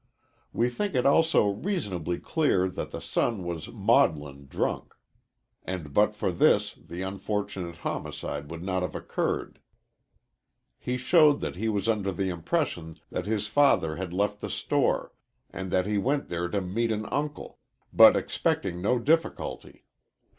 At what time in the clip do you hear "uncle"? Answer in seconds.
17.11-17.59